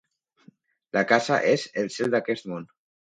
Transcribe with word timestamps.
La 0.97 1.03
casa 1.11 1.37
és 1.51 1.67
el 1.83 1.93
cel 1.97 2.13
d'aquest 2.17 2.51
món. 2.55 2.67